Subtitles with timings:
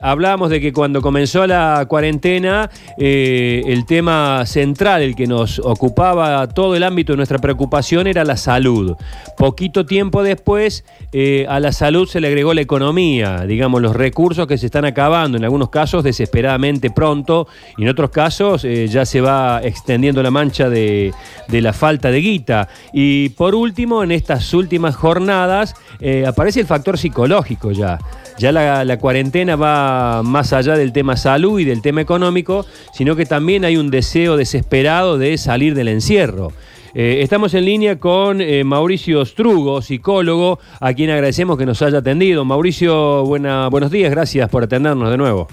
[0.00, 6.46] Hablábamos de que cuando comenzó la cuarentena, eh, el tema central, el que nos ocupaba
[6.46, 8.94] todo el ámbito de nuestra preocupación era la salud.
[9.36, 14.46] Poquito tiempo después, eh, a la salud se le agregó la economía, digamos, los recursos
[14.46, 19.04] que se están acabando, en algunos casos desesperadamente pronto, y en otros casos eh, ya
[19.04, 21.12] se va extendiendo la mancha de,
[21.48, 22.68] la falta de guita.
[22.92, 25.74] Y por último, en estas últimas jornadas,
[26.24, 27.98] aparece el factor psicológico ya.
[28.38, 29.87] Ya la cuarentena va
[30.24, 34.36] más allá del tema salud y del tema económico, sino que también hay un deseo
[34.36, 36.52] desesperado de salir del encierro.
[36.94, 41.98] Eh, estamos en línea con eh, Mauricio Strugo, psicólogo, a quien agradecemos que nos haya
[41.98, 42.44] atendido.
[42.44, 45.48] Mauricio, buena, buenos días, gracias por atendernos de nuevo.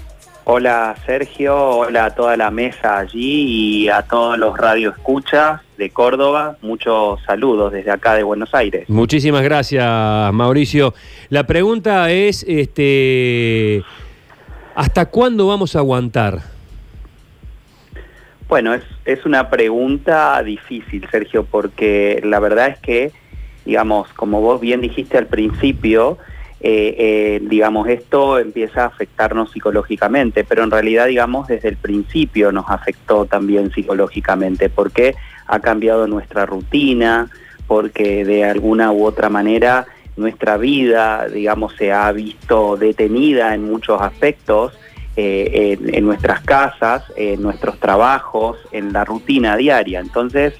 [0.47, 6.57] Hola Sergio, hola a toda la mesa allí y a todos los radioescuchas de Córdoba.
[6.61, 8.87] Muchos saludos desde acá de Buenos Aires.
[8.87, 9.83] Muchísimas gracias,
[10.33, 10.93] Mauricio.
[11.29, 13.83] La pregunta es, este,
[14.75, 16.41] ¿hasta cuándo vamos a aguantar?
[18.47, 23.11] Bueno, es, es una pregunta difícil, Sergio, porque la verdad es que,
[23.65, 26.19] digamos, como vos bien dijiste al principio,
[26.67, 32.51] eh, eh, digamos, esto empieza a afectarnos psicológicamente, pero en realidad, digamos, desde el principio
[32.51, 35.15] nos afectó también psicológicamente, porque
[35.47, 37.29] ha cambiado nuestra rutina,
[37.67, 39.85] porque de alguna u otra manera
[40.17, 44.77] nuestra vida, digamos, se ha visto detenida en muchos aspectos,
[45.17, 49.99] eh, en, nuestras casas, en nuestros trabajos, en la rutina diaria.
[49.99, 50.53] Entonces,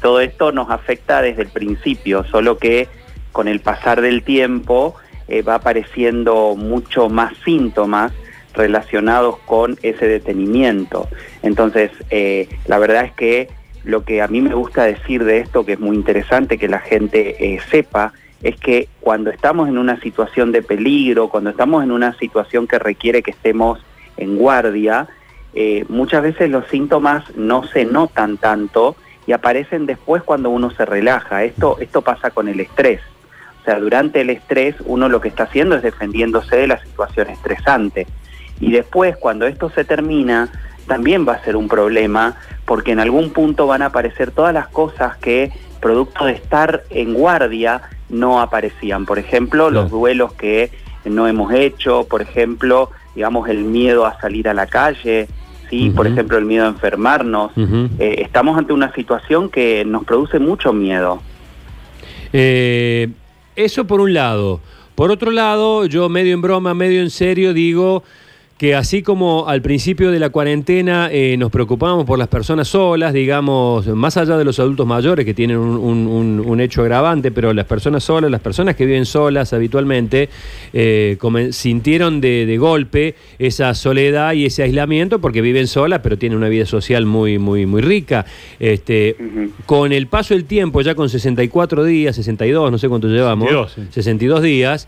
[0.00, 2.88] todo esto nos afecta desde el principio, solo que
[3.32, 4.94] con el pasar del tiempo,
[5.30, 8.12] eh, va apareciendo mucho más síntomas
[8.52, 11.08] relacionados con ese detenimiento.
[11.42, 13.48] Entonces, eh, la verdad es que
[13.84, 16.80] lo que a mí me gusta decir de esto, que es muy interesante que la
[16.80, 21.90] gente eh, sepa, es que cuando estamos en una situación de peligro, cuando estamos en
[21.90, 23.80] una situación que requiere que estemos
[24.16, 25.08] en guardia,
[25.88, 28.96] muchas veces los síntomas no se notan tanto
[29.26, 31.44] y aparecen después cuando uno se relaja.
[31.44, 33.00] Esto, esto pasa con el estrés.
[33.60, 37.28] O sea, durante el estrés uno lo que está haciendo es defendiéndose de la situación
[37.28, 38.06] estresante.
[38.58, 40.50] Y después, cuando esto se termina,
[40.86, 44.68] también va a ser un problema porque en algún punto van a aparecer todas las
[44.68, 49.06] cosas que, producto de estar en guardia, no aparecían.
[49.06, 50.70] Por ejemplo, los duelos que
[51.04, 55.28] no hemos hecho, por ejemplo, digamos, el miedo a salir a la calle,
[55.68, 55.90] ¿sí?
[55.90, 57.52] por ejemplo, el miedo a enfermarnos.
[57.98, 61.22] Eh, estamos ante una situación que nos produce mucho miedo.
[62.32, 63.08] Eh,
[63.56, 64.60] eso por un lado.
[64.94, 68.02] Por otro lado, yo medio en broma, medio en serio digo
[68.60, 73.14] que así como al principio de la cuarentena eh, nos preocupamos por las personas solas,
[73.14, 78.04] digamos, más allá de los adultos mayores que tienen un, hecho agravante, pero las personas
[78.04, 80.28] solas, las personas que viven solas habitualmente,
[80.74, 81.16] eh,
[81.52, 86.66] sintieron de, golpe esa soledad y ese aislamiento porque viven solas, pero tienen una vida
[86.66, 88.26] social muy, muy, muy rica.
[88.58, 89.16] Este,
[89.64, 94.42] Con el paso del tiempo, ya con 64 días, 62, no sé cuánto llevamos, 62
[94.42, 94.86] días,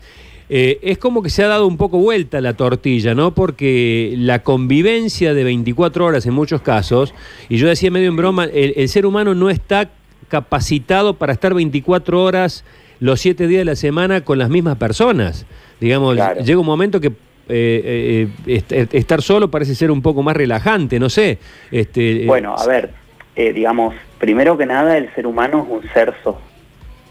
[0.55, 3.33] eh, es como que se ha dado un poco vuelta la tortilla, ¿no?
[3.33, 7.15] Porque la convivencia de 24 horas en muchos casos,
[7.49, 9.89] y yo decía medio en broma, el, ser humano no está
[10.27, 12.65] capacitado para estar 24 horas
[12.99, 15.47] los 7 días de la semana con las mismas personas.
[15.81, 17.13] Digamos, llega un momento que
[17.49, 21.39] eh, eh, estar solo parece ser un poco más relajante, no sé.
[21.71, 22.91] Este, bueno, a ver,
[23.35, 26.13] digamos, primero que nada el ser humano es un ser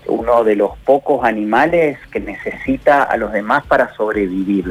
[0.06, 4.64] uno de los pocos animales que necesita a los demás para sobrevivir.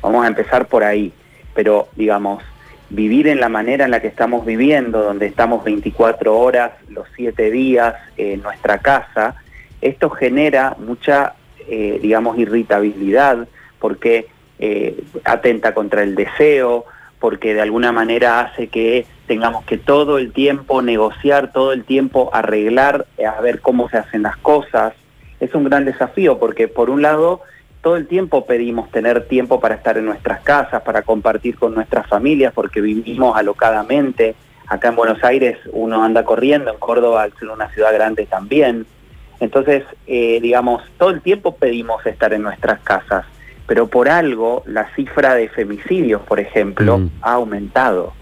[0.00, 1.12] Vamos a empezar por ahí.
[1.54, 2.42] Pero, digamos,
[2.90, 7.50] vivir en la manera en la que estamos viviendo, donde estamos 24 horas, los 7
[7.50, 9.36] días en nuestra casa,
[9.80, 11.34] esto genera mucha,
[11.68, 13.48] eh, digamos, irritabilidad,
[13.78, 16.86] porque eh, atenta contra el deseo,
[17.18, 22.30] porque de alguna manera hace que tengamos que todo el tiempo negociar, todo el tiempo
[22.32, 24.94] arreglar, eh, a ver cómo se hacen las cosas.
[25.40, 27.42] Es un gran desafío porque por un lado
[27.82, 32.06] todo el tiempo pedimos tener tiempo para estar en nuestras casas, para compartir con nuestras
[32.08, 34.34] familias, porque vivimos alocadamente.
[34.66, 38.86] Acá en Buenos Aires uno anda corriendo, en Córdoba al ser una ciudad grande también.
[39.38, 43.24] Entonces, eh, digamos, todo el tiempo pedimos estar en nuestras casas
[43.66, 47.10] pero por algo la cifra de femicidios, por ejemplo, mm.
[47.22, 48.12] ha aumentado.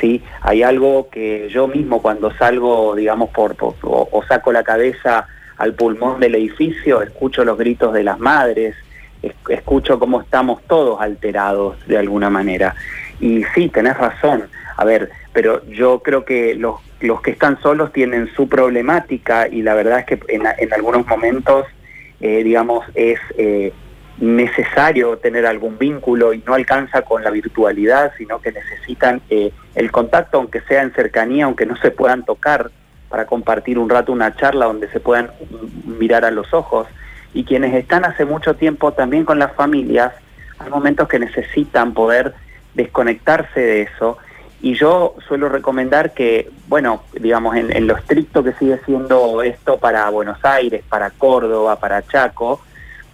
[0.00, 0.22] ¿sí?
[0.40, 5.26] Hay algo que yo mismo cuando salgo, digamos, por, o, saco la cabeza
[5.58, 8.76] al pulmón del edificio, escucho los gritos de las madres,
[9.48, 12.74] escucho cómo estamos todos alterados de alguna manera.
[13.20, 14.44] Y sí, tenés razón.
[14.76, 19.62] A ver, pero yo creo que los, los que están solos tienen su problemática y
[19.62, 21.66] la verdad es que en, algunos momentos,
[22.20, 23.20] eh, digamos, es...
[23.36, 23.74] Eh,
[24.20, 29.92] necesario tener algún vínculo y no alcanza con la virtualidad, sino que necesitan eh, el
[29.92, 32.70] contacto, aunque sea en cercanía, aunque no se puedan tocar,
[33.08, 35.30] para compartir un rato una charla donde se puedan
[35.84, 36.86] mirar a los ojos.
[37.32, 40.12] Y quienes están hace mucho tiempo también con las familias,
[40.58, 42.34] hay momentos que necesitan poder
[42.74, 44.18] desconectarse de eso.
[44.60, 50.10] Y yo suelo recomendar que, bueno, digamos, en, lo estricto que sigue siendo esto para
[50.10, 52.60] Buenos Aires, para Córdoba, para Chaco,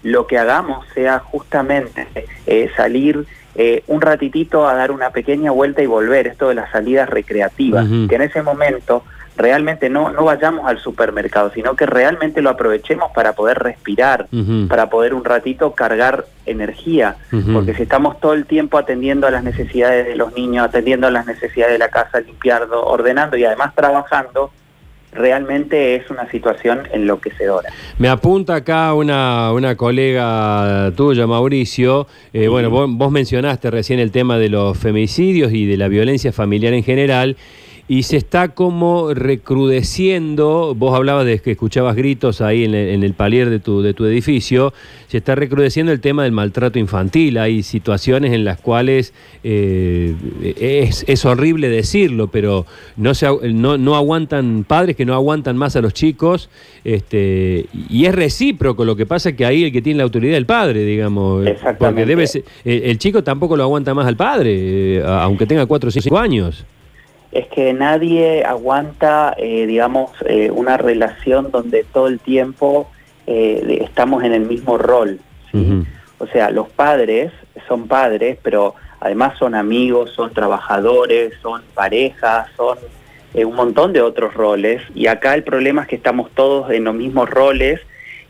[0.05, 2.07] lo que hagamos sea justamente
[2.47, 6.71] eh, salir eh, un ratitito a dar una pequeña vuelta y volver, esto de las
[6.71, 9.03] salidas recreativas, que en ese momento
[9.37, 14.29] realmente no, no vayamos al supermercado, sino que realmente lo aprovechemos para poder respirar,
[14.69, 17.17] para poder un ratito cargar energía,
[17.53, 21.11] porque si estamos todo el tiempo atendiendo a las necesidades de los niños, atendiendo a
[21.11, 24.51] las necesidades de la casa, limpiando, ordenando y además trabajando,
[25.15, 27.71] realmente es una situación enloquecedora.
[27.99, 32.07] Me apunta acá una, una colega tuya, Mauricio.
[32.33, 36.75] Eh, bueno, vos, mencionaste recién el tema de los femicidios y de la violencia familiar
[36.75, 37.37] en general
[37.87, 43.51] y se está como recrudeciendo, vos hablabas de que escuchabas gritos ahí en el, palier
[43.51, 44.73] de tu, de tu edificio,
[45.09, 50.15] se está recrudeciendo el tema del maltrato infantil, hay situaciones en las cuales eh,
[51.07, 52.65] es, horrible decirlo, pero
[52.97, 56.49] no, se, no, no, aguantan padres que no aguantan más a los chicos,
[56.85, 60.33] este, y es recíproco, lo que pasa es que ahí el que tiene la autoridad
[60.33, 61.47] es el padre, digamos,
[61.79, 62.25] porque debe
[62.65, 66.65] el, chico tampoco lo aguanta más al padre, eh, aunque tenga cuatro o cinco años
[67.35, 72.89] es que nadie aguanta, eh, digamos, eh, una relación donde todo el tiempo
[73.27, 75.19] eh, estamos en el mismo rol.
[76.19, 77.33] O sea, los padres
[77.69, 82.79] son padres, pero además son amigos, son trabajadores, son parejas, son
[83.35, 84.83] un montón de otros roles.
[84.95, 87.81] Y acá el problema es que estamos todos en los mismos roles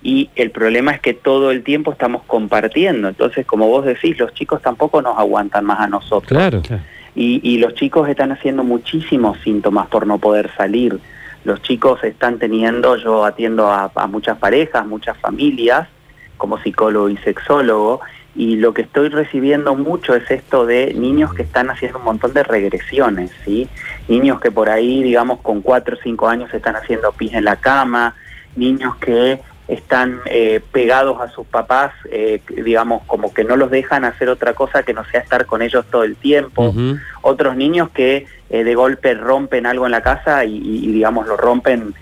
[0.02, 3.08] y el problema es que todo el tiempo estamos compartiendo.
[3.08, 6.28] Entonces, como vos decís, los chicos tampoco nos aguantan más a nosotros.
[6.28, 6.82] Claro, claro.
[7.16, 10.98] Y, los chicos están haciendo muchísimos síntomas por no poder salir.
[11.44, 15.88] Los chicos están teniendo, yo atiendo a, muchas parejas, muchas familias,
[16.36, 18.00] como psicólogo y sexólogo,
[18.34, 22.32] y lo que estoy recibiendo mucho es esto de niños que están haciendo un montón
[22.32, 23.68] de regresiones, ¿sí?
[24.08, 27.56] Niños que por ahí, digamos, con cuatro o cinco años están haciendo pis en la
[27.56, 28.16] cama,
[28.56, 34.04] niños que están eh, pegados a sus papás, eh, digamos, como que no los dejan
[34.04, 36.74] hacer otra cosa que no sea estar con ellos todo el tiempo.
[37.22, 41.94] Otros niños que eh, de golpe rompen algo en la casa y, digamos, lo rompen,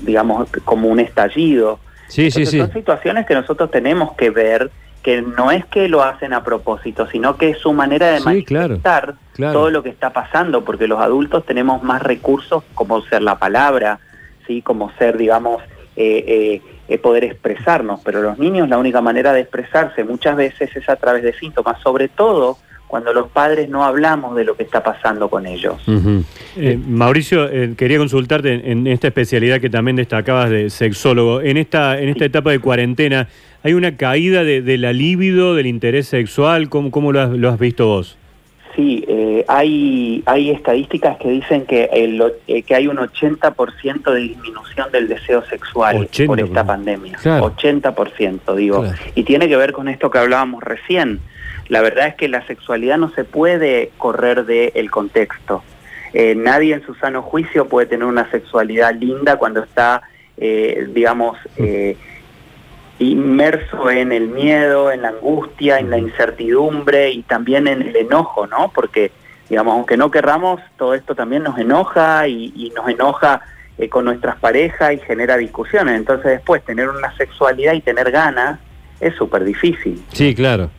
[0.00, 1.78] digamos, como un estallido.
[2.08, 2.58] Sí, sí, sí.
[2.58, 4.70] Son situaciones que nosotros tenemos que ver
[5.02, 9.14] que no es que lo hacen a propósito, sino que es su manera de manifestar
[9.36, 14.00] todo lo que está pasando, porque los adultos tenemos más recursos como ser la palabra,
[14.46, 15.62] sí, como ser, digamos,
[15.96, 20.88] eh, eh, poder expresarnos, pero los niños la única manera de expresarse muchas veces es
[20.88, 24.82] a través de síntomas, sobre todo cuando los padres no hablamos de lo que está
[24.82, 25.82] pasando con ellos.
[26.56, 31.40] Eh, Mauricio, eh, quería consultarte en, esta especialidad que también destacabas de sexólogo.
[31.40, 33.26] En esta, en esta etapa de cuarentena,
[33.64, 36.68] ¿hay una caída de, la libido, del interés sexual?
[36.68, 38.16] ¿Cómo, cómo lo, has, visto vos?
[38.74, 39.06] Sí,
[39.46, 42.22] hay, hay estadísticas que dicen que, el,
[42.66, 47.18] que hay un 80% de disminución del deseo sexual por esta pandemia.
[47.18, 48.84] 80%, digo.
[49.14, 51.20] Y tiene que ver con esto que hablábamos recién.
[51.68, 55.62] La verdad es que la sexualidad no se puede correr del contexto.
[56.12, 60.02] Eh, nadie en su sano juicio puede tener una sexualidad linda cuando está,
[60.36, 61.96] eh, digamos, eh,
[62.98, 68.46] inmerso en el miedo, en la angustia, en la incertidumbre y también en el enojo,
[68.46, 68.70] ¿no?
[68.74, 69.10] Porque,
[69.48, 73.42] digamos, aunque no querramos, todo esto también nos enoja y nos enoja
[73.76, 75.96] eh, con nuestras parejas y genera discusiones.
[75.96, 78.60] Entonces después tener una sexualidad y tener ganas
[79.00, 80.00] es súper difícil.
[80.12, 80.70] Sí, claro.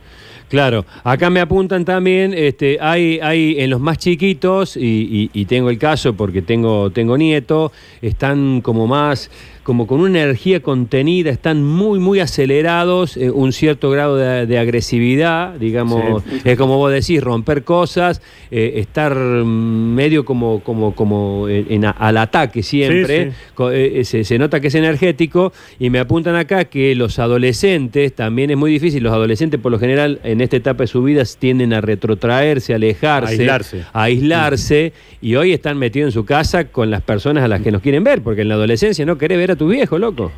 [0.48, 5.70] Claro, acá me apuntan también, este, hay, hay en los más chiquitos, y, y tengo
[5.70, 9.28] el caso porque tengo, tengo nieto, están como más
[9.66, 15.54] como con una energía contenida, están muy, muy acelerados, eh, un cierto grado de, agresividad,
[15.54, 18.22] digamos, es como vos decís, romper cosas,
[18.52, 23.32] eh, estar medio como, como, como en, al ataque siempre,
[23.72, 28.56] eh, se, nota que es energético, y me apuntan acá que los adolescentes, también es
[28.56, 31.80] muy difícil, los adolescentes por lo general en esta etapa de su vida tienden a
[31.80, 37.02] retrotraerse, a alejarse, aislarse, a aislarse y hoy están metidos en su casa con las
[37.02, 39.56] personas a las que nos quieren ver, porque en la adolescencia no querés ver a
[39.56, 40.32] tu viejo, loco.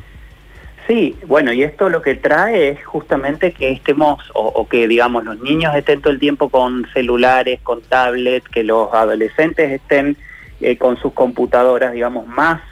[0.88, 5.38] Sí, bueno, y esto lo que trae es justamente que estemos, o, que digamos los
[5.40, 10.16] niños estén todo el tiempo con celulares, con tablets, que los adolescentes estén
[10.62, 12.62] eh, con sus computadoras, digamos, más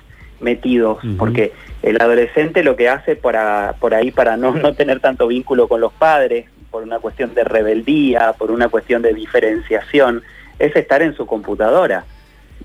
[0.40, 1.52] metidos, porque
[1.83, 5.83] el adolescente lo que hace para, por ahí para no, no tener tanto vínculo con
[5.83, 10.23] los padres, por una cuestión de rebeldía, por una cuestión de diferenciación,
[10.58, 12.04] es estar en su computadora.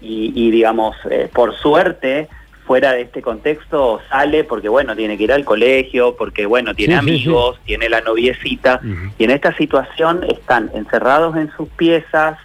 [0.01, 2.27] Y, y, digamos, eh, por suerte,
[2.65, 6.95] fuera de este contexto, sale porque, bueno, tiene que ir al colegio, porque, bueno, tiene
[6.95, 7.11] Sí, sí, sí.
[7.11, 8.79] amigos, tiene la noviecita,
[9.17, 12.37] y en esta situación están encerrados en sus piezas,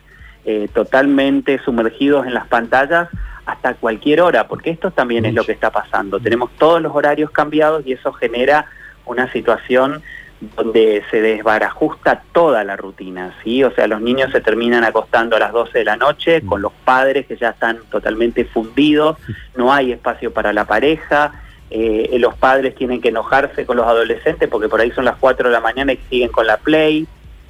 [0.44, 3.08] eh, totalmente sumergidos en las pantallas
[3.46, 6.18] hasta cualquier hora, porque esto también es lo que está pasando.
[6.18, 8.66] Tenemos todos los horarios cambiados y eso genera
[9.04, 10.02] una situación
[10.40, 13.64] donde se desbarajusta toda la rutina, ¿sí?
[13.64, 16.73] O sea, los niños se terminan acostando a las 12 de la noche con los
[16.85, 19.16] padres que ya están totalmente fundidos,
[19.57, 21.33] no hay espacio para la pareja,
[21.71, 25.49] eh, los padres tienen que enojarse con los adolescentes porque por ahí son las 4
[25.49, 27.07] de la mañana y siguen con la play.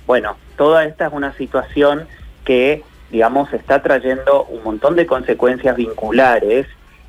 [0.07, 2.07] Bueno, toda esta es una situación
[2.45, 6.67] que, digamos, está trayendo un montón de consecuencias vinculares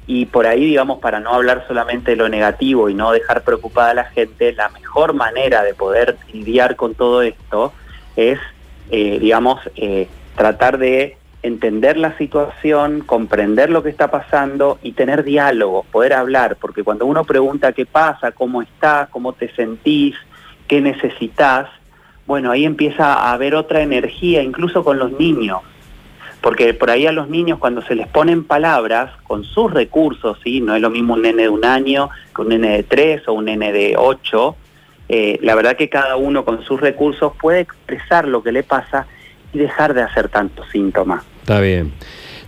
[0.08, 3.92] y por ahí, digamos, para no hablar solamente de lo negativo y no dejar preocupada
[3.92, 7.74] a la gente, la mejor manera de poder lidiar con todo esto
[8.16, 8.40] es,
[8.90, 15.26] eh, digamos, eh, tratar de entender la situación, comprender lo que está pasando y tener
[15.26, 20.16] diálogo, poder hablar, porque cuando uno pregunta qué pasa, cómo estás, cómo te sentís,
[20.70, 21.68] qué necesitas,
[22.26, 25.60] bueno, ahí empieza a haber otra energía, incluso con los niños
[26.48, 30.62] porque por ahí a los niños cuando se les ponen palabras con sus recursos, ¿sí?
[30.62, 33.34] no es lo mismo un nene de un año que un nene de tres o
[33.34, 34.56] un nene de ocho,
[35.10, 39.08] eh, la verdad que cada uno con sus recursos puede expresar lo que le pasa
[39.52, 41.26] y dejar de hacer tantos síntomas.
[41.42, 41.92] Está bien.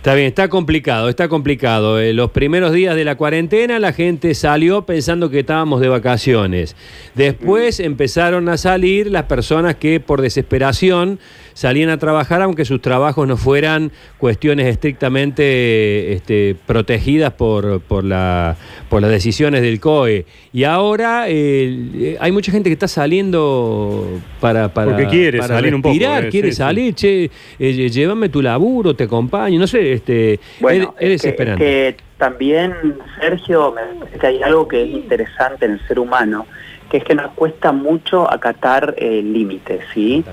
[0.00, 2.00] Está bien, está complicado, está complicado.
[2.00, 6.74] Eh, los primeros días de la cuarentena la gente salió pensando que estábamos de vacaciones.
[7.14, 11.20] Después empezaron a salir las personas que por desesperación
[11.60, 18.56] salían a trabajar aunque sus trabajos no fueran cuestiones estrictamente este, protegidas por, por, la,
[18.88, 20.24] por las decisiones del COE.
[20.54, 24.06] Y ahora eh, hay mucha gente que está saliendo
[24.40, 26.56] para, para, Porque quiere para salir un poco, respirar, eh, quiere sí, sí.
[26.58, 31.20] salir, che, eh, llévame tu laburo, te acompaño, no sé, este, Bueno, es, es es
[31.22, 31.88] que- desesperante.
[31.88, 32.72] es que también,
[33.20, 36.46] Sergio, me parece que hay algo que es interesante en el ser humano,
[36.90, 40.24] que es que nos cuesta mucho acatar eh, límites, ¿sí?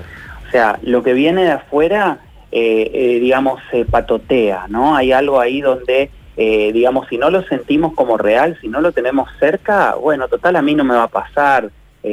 [0.48, 4.96] O sea, lo que viene de afuera, eh, eh, digamos, se patotea, ¿no?
[4.96, 8.92] Hay algo ahí donde, eh, digamos, si no lo sentimos como real, si no lo
[8.92, 11.70] tenemos cerca, bueno, total, a mí no me va a pasar,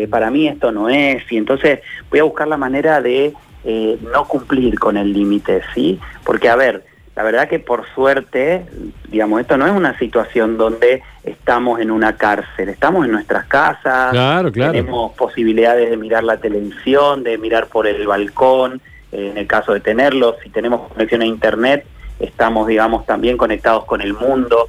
[0.10, 4.78] para mí esto no es, y entonces voy a buscar la manera de no cumplir
[4.78, 5.98] con el límite, ¿sí?
[6.26, 6.84] Porque, a ver,
[7.16, 8.66] la verdad que por suerte,
[9.10, 14.12] digamos, esto no es una situación donde estamos en una cárcel, estamos en nuestras casas,
[14.12, 14.74] Claro, claro.
[14.74, 18.82] tenemos posibilidades de mirar la televisión, de mirar por el balcón,
[19.14, 21.86] eh, en el caso de tenerlo, si tenemos conexión a internet,
[22.20, 24.68] estamos, digamos, también conectados con el mundo.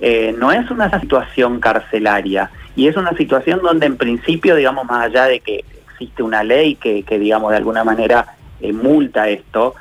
[0.00, 5.06] Eh, no es una situación carcelaria y es una situación donde en principio, digamos, más
[5.06, 9.74] allá de que existe una ley que, que digamos, de alguna manera eh, multa esto,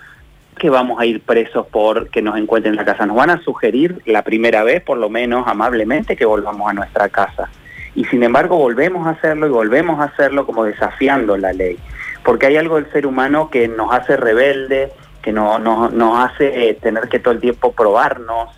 [0.58, 3.06] que vamos a ir presos por que nos encuentren en la casa.
[3.06, 7.10] Nos van a sugerir la primera vez, por lo menos amablemente, que volvamos a nuestra
[7.10, 7.50] casa.
[7.96, 11.78] Y sin embargo volvemos a hacerlo y volvemos a hacerlo como desafiando la ley.
[12.24, 16.70] Porque hay algo del ser humano que nos hace rebelde, que no, no- nos hace
[16.70, 18.50] eh, tener que todo el tiempo probarnos.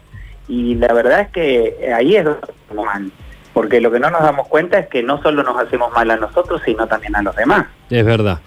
[0.47, 3.11] Y la verdad es que eh, ahí es donde mal.
[3.53, 6.17] Porque lo que no nos damos cuenta es que no solo nos hacemos mal a
[6.17, 7.65] nosotros, sino también a los demás.
[7.89, 8.39] Es verdad,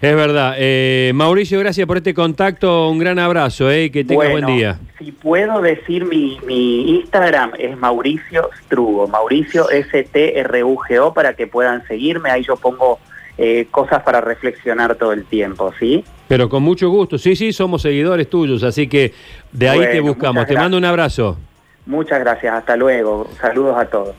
[0.00, 0.54] es verdad.
[0.58, 4.78] Eh, Mauricio, gracias por este contacto, un gran abrazo, eh, que tenga buen Bueno, día.
[4.98, 12.30] Si puedo decir, mi, mi Instagram es Mauricio Strugo, Mauricio S-T-R-U-G-O, para que puedan seguirme.
[12.30, 12.98] Ahí yo pongo
[13.38, 16.04] eh, cosas para reflexionar todo el tiempo, ¿sí?
[16.28, 19.12] Pero con mucho gusto, sí, sí, somos seguidores tuyos, así que
[19.50, 20.46] de ahí te buscamos.
[20.46, 21.38] Te mando un abrazo.
[21.86, 23.28] Muchas gracias, hasta luego.
[23.40, 24.14] Saludos a todos.